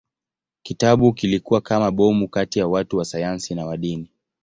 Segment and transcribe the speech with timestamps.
[0.63, 4.09] Kitabu kilikuwa kama bomu kati ya watu wa sayansi na wa dini.